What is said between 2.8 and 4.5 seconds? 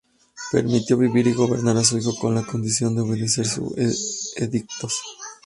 de obedecer sus